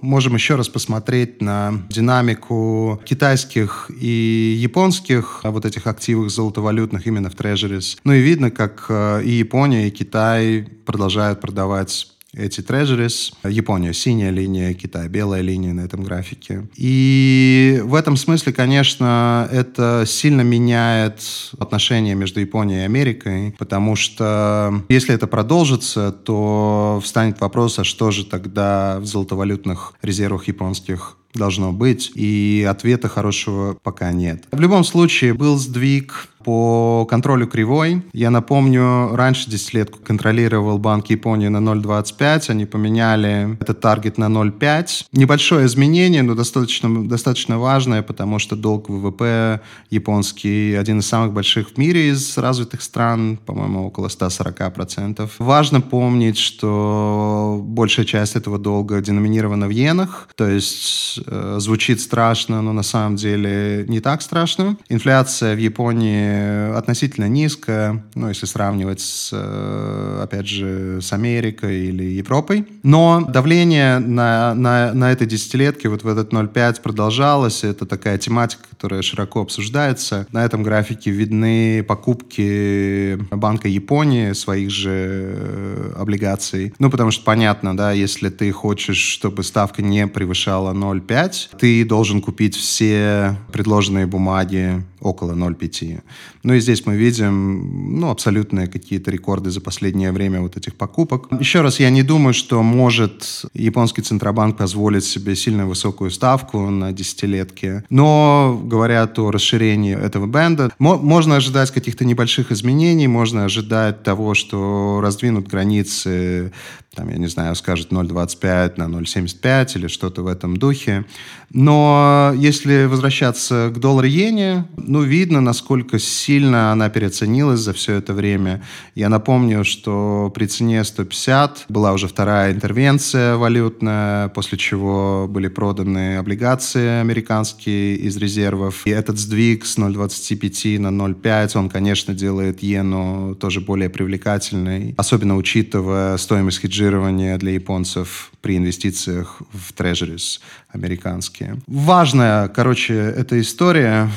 [0.00, 7.30] можем еще раз посмотреть на динамику китайских и японских а, вот этих активов золотовалютных именно
[7.30, 7.98] в трежерис.
[8.04, 13.32] Ну и видно, как э, и Япония, и Китай продолжают продавать эти трежерис.
[13.44, 16.68] Япония синяя линия, Китай белая линия на этом графике.
[16.76, 21.20] И в этом смысле, конечно, это сильно меняет
[21.58, 28.10] отношения между Японией и Америкой, потому что если это продолжится, то встанет вопрос, а что
[28.10, 34.44] же тогда в золотовалютных резервах японских должно быть, и ответа хорошего пока нет.
[34.50, 38.02] В любом случае, был сдвиг по контролю кривой.
[38.12, 44.26] Я напомню, раньше 10 лет контролировал Банк Японии на 0,25, они поменяли этот таргет на
[44.26, 45.06] 0,5.
[45.12, 51.70] Небольшое изменение, но достаточно, достаточно важное, потому что долг ВВП японский один из самых больших
[51.70, 55.30] в мире из развитых стран, по-моему, около 140%.
[55.38, 62.62] Важно помнить, что большая часть этого долга деноминирована в иенах, то есть э, звучит страшно,
[62.62, 64.76] но на самом деле не так страшно.
[64.88, 66.29] Инфляция в Японии
[66.76, 72.66] относительно низкая, ну, если сравнивать с, э, опять же, с Америкой или Европой.
[72.82, 77.64] Но давление на, на, на этой десятилетке, вот в этот 0,5 продолжалось.
[77.64, 80.26] Это такая тематика, которая широко обсуждается.
[80.32, 86.74] На этом графике видны покупки Банка Японии своих же э, облигаций.
[86.78, 92.20] Ну, потому что понятно, да, если ты хочешь, чтобы ставка не превышала 0,5, ты должен
[92.20, 96.02] купить все предложенные бумаги около 0,5.
[96.42, 101.28] Ну и здесь мы видим ну, абсолютные какие-то рекорды за последнее время вот этих покупок.
[101.38, 106.92] Еще раз, я не думаю, что может японский Центробанк позволить себе сильно высокую ставку на
[106.92, 107.84] десятилетки.
[107.90, 110.70] Но говорят о расширении этого бенда.
[110.78, 116.52] Мо- можно ожидать каких-то небольших изменений, можно ожидать того, что раздвинут границы,
[116.94, 121.04] там, я не знаю, скажут 0,25 на 0,75 или что-то в этом духе.
[121.52, 128.62] Но если возвращаться к доллар-иене, ну, видно, насколько сильно она переоценилась за все это время.
[128.94, 136.16] Я напомню, что при цене 150 была уже вторая интервенция валютная, после чего были проданы
[136.16, 138.82] облигации американские из резервов.
[138.84, 145.36] И этот сдвиг с 0,25 на 0,5, он, конечно, делает иену тоже более привлекательной, особенно
[145.36, 151.56] учитывая стоимость хеджирования для японцев при инвестициях в трежерис американские.
[151.66, 154.08] Важная, короче, эта история.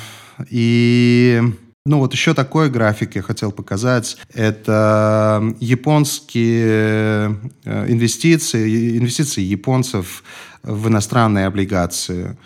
[0.49, 1.41] И
[1.86, 4.17] ну вот еще такой график я хотел показать.
[4.34, 10.23] Это японские э, инвестиции, инвестиции японцев
[10.63, 12.38] в иностранные облигации.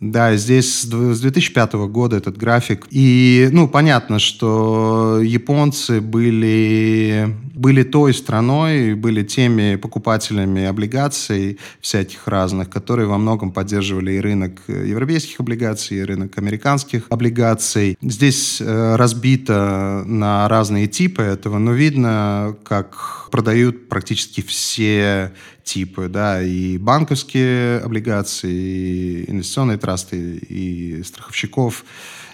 [0.00, 2.86] Да, здесь с 2005 года этот график.
[2.90, 12.68] И, ну, понятно, что японцы были, были той страной, были теми покупателями облигаций всяких разных,
[12.68, 17.96] которые во многом поддерживали и рынок европейских облигаций, и рынок американских облигаций.
[18.02, 25.32] Здесь э, разбито на разные типы этого, но видно, как продают практически все
[25.66, 31.84] типы, да, и банковские облигации, и инвестиционные трасты, и страховщиков,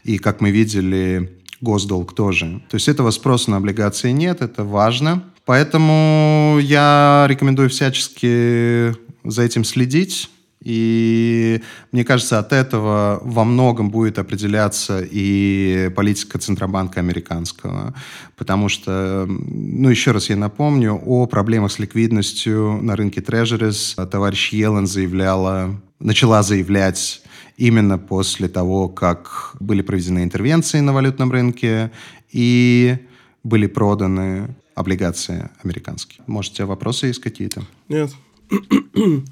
[0.04, 2.62] и, как мы видели, госдолг тоже.
[2.68, 5.24] То есть этого спроса на облигации нет, это важно.
[5.46, 10.30] Поэтому я рекомендую всячески за этим следить
[10.64, 17.94] И мне кажется, от этого во многом будет определяться и политика Центробанка американского.
[18.36, 24.52] Потому что, ну, еще раз я напомню, о проблемах с ликвидностью на рынке Treasuries товарищ
[24.52, 27.22] Йеллен заявляла, начала заявлять
[27.56, 31.90] именно после того, как были проведены интервенции на валютном рынке
[32.30, 32.98] и
[33.42, 36.22] были проданы облигации американские.
[36.26, 37.62] Может, у тебя вопросы есть какие-то?
[37.88, 38.12] Нет.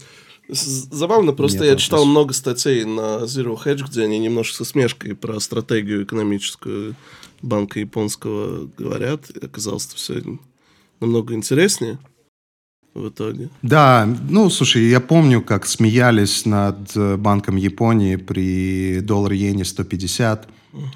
[0.52, 1.82] Забавно, просто Нет, я вопрос.
[1.82, 6.96] читал много статей на Zero Hedge, где они немножко со смешкой про стратегию экономическую
[7.42, 9.30] банка японского говорят.
[9.30, 10.22] И оказалось, что все
[11.00, 11.98] намного интереснее
[12.94, 13.48] в итоге.
[13.62, 20.48] Да, ну, слушай, я помню, как смеялись над э, Банком Японии при доллар-иене 150,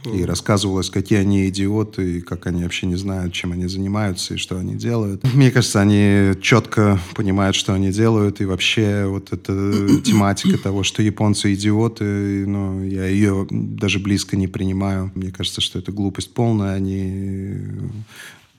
[0.04, 4.36] и рассказывалось, какие они идиоты, и как они вообще не знают, чем они занимаются и
[4.36, 5.24] что они делают.
[5.34, 9.52] Мне кажется, они четко понимают, что они делают, и вообще вот эта
[10.04, 15.10] тематика того, что японцы идиоты, ну, я ее даже близко не принимаю.
[15.14, 17.56] Мне кажется, что это глупость полная, они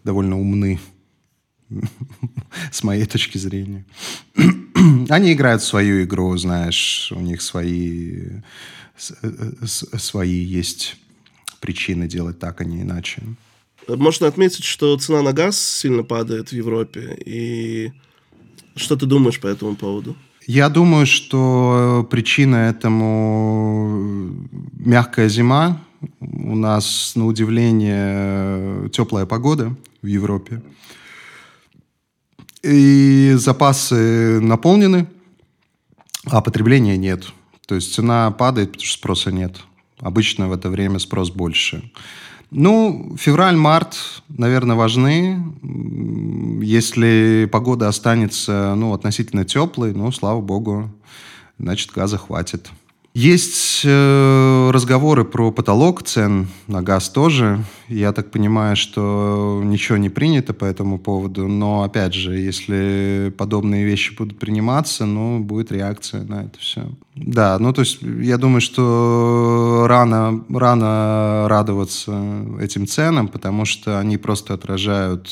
[0.03, 0.79] довольно умны
[2.71, 3.85] с моей точки зрения.
[5.09, 8.41] Они играют свою игру, знаешь, у них свои,
[8.97, 10.97] свои есть
[11.65, 13.23] причины делать так, а не иначе.
[13.87, 17.17] Можно отметить, что цена на газ сильно падает в Европе.
[17.25, 17.91] И
[18.75, 20.15] что ты думаешь по этому поводу?
[20.45, 25.81] Я думаю, что причина этому мягкая зима.
[26.19, 30.61] У нас, на удивление, теплая погода в Европе
[32.65, 35.07] и запасы наполнены,
[36.25, 37.27] а потребления нет.
[37.67, 39.57] То есть цена падает, потому что спроса нет.
[40.05, 41.81] Обычно в это время спрос больше.
[42.51, 45.43] Ну, февраль-март, наверное, важны.
[46.61, 50.91] Если погода останется ну, относительно теплой, ну, слава богу,
[51.57, 52.69] значит, газа хватит.
[53.15, 57.63] Есть э, разговоры про потолок цен на газ тоже.
[57.87, 61.47] Я так понимаю, что ничего не принято по этому поводу.
[61.47, 66.91] Но, опять же, если подобные вещи будут приниматься, ну, будет реакция на это все.
[67.15, 74.17] Да, ну, то есть я думаю, что рано, рано радоваться этим ценам, потому что они
[74.17, 75.31] просто отражают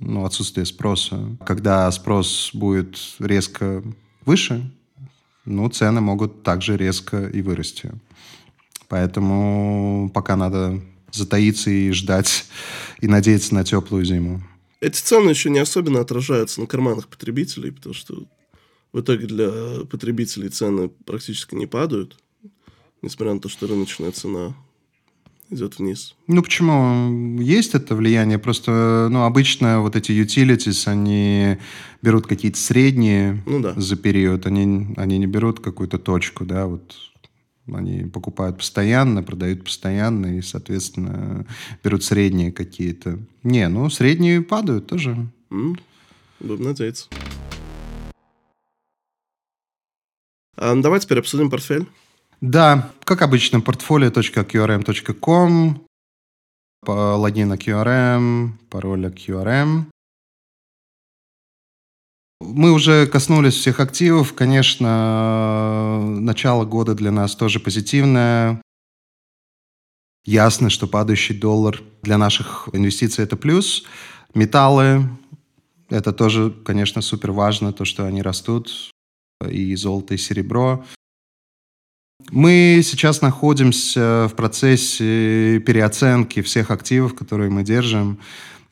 [0.00, 1.18] ну, отсутствие спроса.
[1.44, 3.82] Когда спрос будет резко
[4.24, 4.70] выше,
[5.48, 7.90] ну, цены могут также резко и вырасти.
[8.88, 10.80] Поэтому пока надо
[11.12, 12.46] затаиться и ждать,
[13.00, 14.42] и надеяться на теплую зиму.
[14.80, 18.26] Эти цены еще не особенно отражаются на карманах потребителей, потому что
[18.92, 22.16] в итоге для потребителей цены практически не падают,
[23.02, 24.54] несмотря на то, что рыночная цена
[25.50, 26.14] идет вниз.
[26.26, 27.40] Ну, почему?
[27.40, 31.58] Есть это влияние, просто, ну, обычно вот эти utilities, они
[32.02, 33.74] берут какие-то средние ну, да.
[33.76, 36.94] за период, они, они не берут какую-то точку, да, вот
[37.72, 41.46] они покупают постоянно, продают постоянно и, соответственно,
[41.84, 43.18] берут средние какие-то.
[43.42, 45.16] Не, ну, средние падают тоже.
[45.50, 45.78] Mm.
[46.40, 47.08] Будем надеяться.
[50.56, 51.86] А, ну, давай теперь обсудим портфель.
[52.40, 55.86] Да, как обычно, portfolio.qrm.com,
[56.86, 59.86] логина QRM, пароля QRM.
[62.40, 64.34] Мы уже коснулись всех активов.
[64.34, 68.62] Конечно, начало года для нас тоже позитивное.
[70.24, 73.84] Ясно, что падающий доллар для наших инвестиций это плюс.
[74.34, 75.08] Металлы–
[75.88, 78.92] это тоже, конечно, супер важно, то, что они растут.
[79.48, 80.84] И золото, и серебро.
[82.30, 88.18] Мы сейчас находимся в процессе переоценки всех активов, которые мы держим.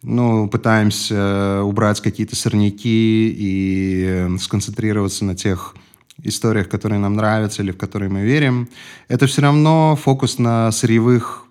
[0.02, 5.74] Ну, пытаемся убрать какие-то сорняки и сконцентрироваться на тех
[6.22, 8.68] историях, которые нам нравятся или в которые мы верим.
[9.08, 11.46] Это все равно фокус на сырьевых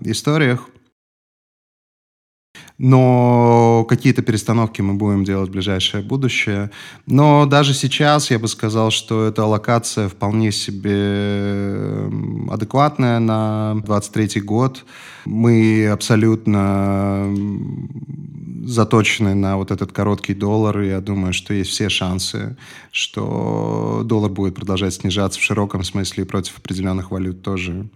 [0.00, 0.68] историях,
[2.78, 6.70] но какие-то перестановки мы будем делать в ближайшее будущее.
[7.06, 12.10] Но даже сейчас я бы сказал, что эта локация вполне себе
[12.50, 14.84] адекватная на 23 год.
[15.24, 17.32] Мы абсолютно
[18.64, 22.56] заточены на вот этот короткий доллар, и я думаю, что есть все шансы,
[22.90, 27.88] что доллар будет продолжать снижаться в широком смысле и против определенных валют тоже.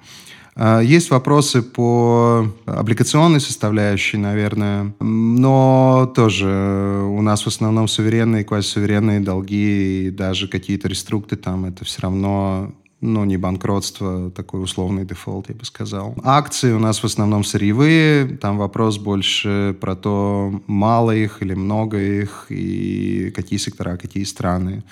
[0.57, 9.21] А, есть вопросы по облигационной составляющей, наверное, но тоже у нас в основном суверенные, квазисуверенные
[9.21, 15.51] долги и даже какие-то реструкты там, это все равно ну, не банкротство, такой условный дефолт,
[15.51, 16.17] я бы сказал.
[16.25, 22.01] Акции у нас в основном сырьевые, там вопрос больше про то, мало их или много
[22.01, 24.83] их, и какие сектора, какие страны.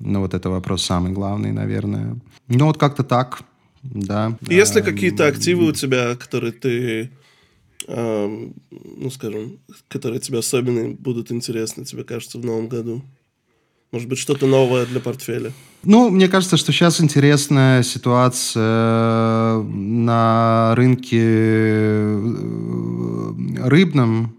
[0.00, 2.16] Ну, вот это вопрос самый главный, наверное.
[2.48, 3.42] Ну, вот как-то так,
[3.84, 4.36] да.
[4.48, 7.10] Есть ли какие-то активы у тебя, которые ты,
[7.86, 9.58] э, ну, скажем,
[9.88, 13.02] которые тебе особенно будут интересны, тебе кажется, в новом году?
[13.92, 15.52] Может быть, что-то новое для портфеля?
[15.84, 22.54] Ну, мне кажется, что сейчас интересная ситуация на рынке э,
[23.62, 24.34] рыбном.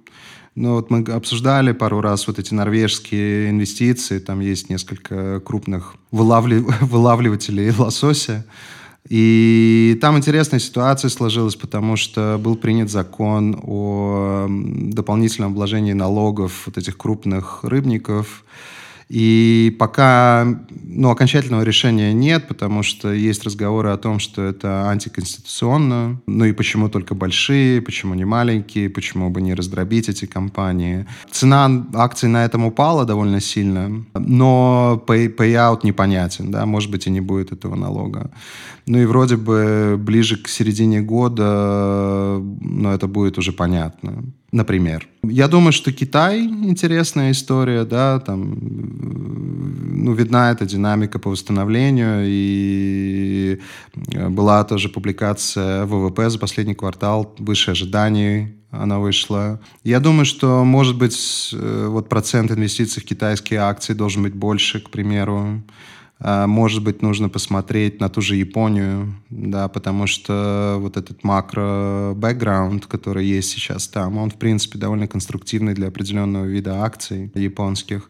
[0.55, 4.19] Ну, вот мы обсуждали пару раз вот эти норвежские инвестиции.
[4.19, 6.57] Там есть несколько крупных вылавли...
[6.81, 8.45] вылавливателей лосося.
[9.07, 16.77] И там интересная ситуация сложилась, потому что был принят закон о дополнительном обложении налогов вот
[16.77, 18.43] этих крупных рыбников.
[19.07, 26.21] И пока ну, окончательного решения нет, потому что есть разговоры о том, что это антиконституционно.
[26.25, 31.05] Ну и почему только большие, почему не маленькие, почему бы не раздробить эти компании.
[31.29, 37.11] Цена акций на этом упала довольно сильно, но pay, payout непонятен, да, может быть и
[37.11, 38.31] не будет этого налога.
[38.87, 44.23] Ну и вроде бы ближе к середине года, ну это будет уже понятно
[44.55, 45.07] например.
[45.23, 48.57] Я думаю, что Китай интересная история, да, там,
[50.03, 53.59] ну, видна эта динамика по восстановлению, и
[54.29, 59.59] была тоже публикация ВВП за последний квартал, выше ожиданий она вышла.
[59.83, 64.81] Я думаю, что, может быть, э, вот процент инвестиций в китайские акции должен быть больше,
[64.81, 65.63] к примеру.
[66.19, 72.85] А, может быть, нужно посмотреть на ту же Японию, да, потому что вот этот макро-бэкграунд,
[72.85, 78.09] который есть сейчас там, он, в принципе, довольно конструктивный для определенного вида акций японских.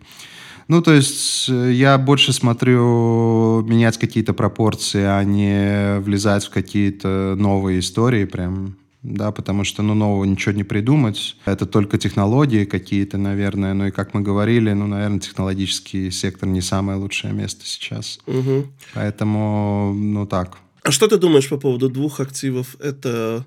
[0.68, 7.36] Ну, то есть э, я больше смотрю менять какие-то пропорции, а не влезать в какие-то
[7.38, 8.76] новые истории прям
[9.06, 11.38] да, потому что, ну, нового ничего не придумать.
[11.46, 13.74] Это только технологии какие-то, наверное.
[13.74, 18.20] Ну и, как мы говорили, ну, наверное, технологический сектор не самое лучшее место сейчас.
[18.26, 18.66] Угу.
[18.96, 20.58] Поэтому, ну, так.
[20.82, 22.76] А что ты думаешь по поводу двух активов?
[22.80, 23.46] Это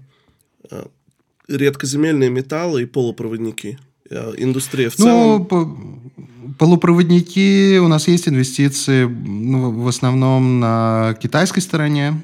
[0.70, 0.86] э,
[1.48, 3.78] редкоземельные металлы и полупроводники?
[4.10, 5.48] Э, индустрия в целом?
[5.50, 6.12] Ну,
[6.56, 12.14] полупроводники, у нас есть инвестиции ну, в основном на китайской стороне.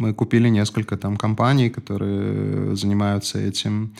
[0.00, 3.92] Мы купили несколько там компаний, которые занимаются этим.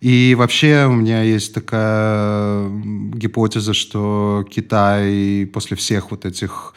[0.00, 2.68] И вообще у меня есть такая
[3.14, 6.74] гипотеза, что Китай после всех вот этих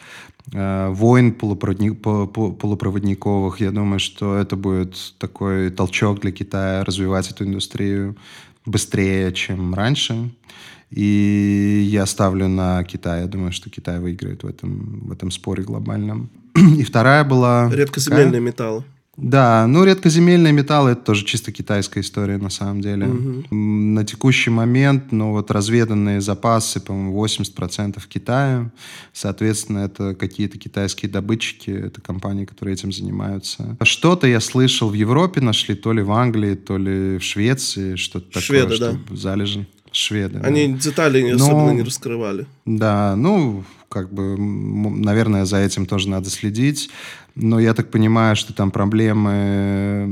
[0.52, 7.44] э, войн полупроводник, полупроводниковых, я думаю, что это будет такой толчок для Китая развивать эту
[7.44, 8.16] индустрию
[8.64, 10.30] быстрее, чем раньше.
[10.90, 13.22] И я ставлю на Китай.
[13.22, 16.30] Я думаю, что Китай выиграет в этом, в этом споре глобальном.
[16.78, 17.70] И вторая была...
[17.72, 18.40] Редкоземельные какая?
[18.40, 18.84] металлы.
[19.20, 23.06] Да, ну редкоземельные металлы это тоже чисто китайская история на самом деле.
[23.06, 23.54] Угу.
[23.54, 28.70] На текущий момент, ну вот разведанные запасы, по-моему, 80% Китая.
[29.12, 33.76] Соответственно, это какие-то китайские добытчики, это компании, которые этим занимаются.
[33.82, 38.26] Что-то я слышал в Европе нашли, то ли в Англии, то ли в Швеции, что-то
[38.26, 39.16] такое, Шведы, что да.
[39.16, 39.66] залежи.
[39.92, 40.38] Шведы.
[40.38, 40.78] Они да.
[40.78, 41.44] детали Но...
[41.44, 42.46] особенно не раскрывали.
[42.64, 46.90] Да, ну, как бы, наверное, за этим тоже надо следить.
[47.34, 50.08] Но я так понимаю, что там проблемы,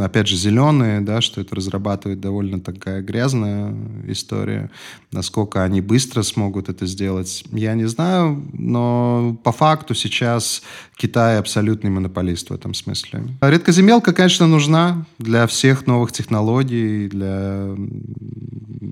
[0.00, 3.74] опять же, зеленые, да, что это разрабатывает довольно такая грязная
[4.06, 4.70] история.
[5.12, 8.44] Насколько они быстро смогут это сделать, я не знаю.
[8.52, 10.62] Но по факту сейчас
[10.96, 13.22] Китай абсолютный монополист в этом смысле.
[13.40, 17.74] Редкоземелка, конечно, нужна для всех новых технологий, для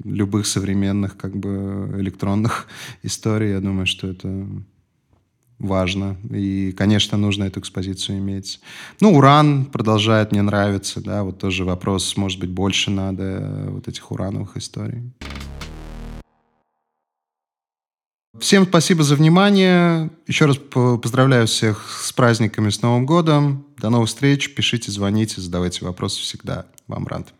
[0.04, 2.68] любых современных как бы электронных
[3.02, 3.50] историй.
[3.50, 4.46] Я думаю, что это
[5.58, 6.16] важно.
[6.30, 8.60] И, конечно, нужно эту экспозицию иметь.
[9.00, 13.88] Ну, уран продолжает мне нравиться, да, вот тоже вопрос, может быть, больше надо э, вот
[13.88, 15.02] этих урановых историй.
[18.38, 20.10] Всем спасибо за внимание.
[20.26, 23.66] Еще раз поздравляю всех с праздниками, с Новым годом.
[23.78, 24.54] До новых встреч.
[24.54, 26.66] Пишите, звоните, задавайте вопросы всегда.
[26.86, 27.32] Вам рад.